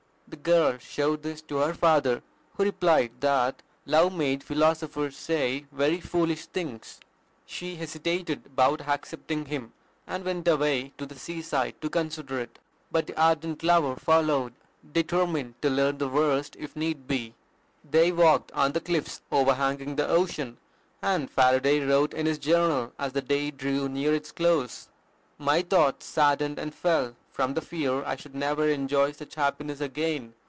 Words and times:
The 0.31 0.37
girl 0.37 0.77
showed 0.77 1.23
this 1.23 1.41
to 1.41 1.57
her 1.57 1.73
father, 1.73 2.23
who 2.55 2.63
replied 2.63 3.11
that 3.19 3.61
love 3.85 4.13
made 4.13 4.45
philosophers 4.45 5.17
say 5.17 5.65
very 5.73 5.99
foolish 5.99 6.45
things. 6.45 7.01
She 7.45 7.75
hesitated 7.75 8.45
about 8.45 8.79
accepting 8.87 9.43
him, 9.47 9.73
and 10.07 10.23
went 10.23 10.47
away 10.47 10.93
to 10.97 11.05
the 11.05 11.19
seaside 11.19 11.81
to 11.81 11.89
consider 11.89 12.39
it; 12.39 12.59
but 12.93 13.07
the 13.07 13.21
ardent 13.21 13.61
lover 13.61 13.97
followed, 13.97 14.53
determined 14.93 15.61
to 15.63 15.69
learn 15.69 15.97
the 15.97 16.07
worst 16.07 16.55
if 16.57 16.77
need 16.77 17.07
be. 17.09 17.35
They 17.83 18.13
walked 18.13 18.53
on 18.53 18.71
the 18.71 18.79
cliffs 18.79 19.21
overhanging 19.33 19.97
the 19.97 20.07
ocean, 20.07 20.57
and 21.01 21.29
Faraday 21.29 21.81
wrote 21.81 22.13
in 22.13 22.25
his 22.25 22.39
journal 22.39 22.93
as 22.97 23.11
the 23.11 23.21
day 23.21 23.51
drew 23.51 23.89
near 23.89 24.13
its 24.15 24.31
close, 24.31 24.87
"My 25.37 25.61
thoughts 25.61 26.05
saddened 26.05 26.57
and 26.57 26.73
fell, 26.73 27.17
from 27.31 27.53
the 27.53 27.61
fear 27.61 28.03
I 28.05 28.17
should 28.17 28.35
never 28.35 28.67
enjoy 28.67 29.13
such 29.13 29.35
happiness 29.35 29.79
again. 29.79 30.33